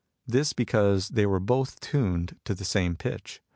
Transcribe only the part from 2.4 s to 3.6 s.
to the same pitch.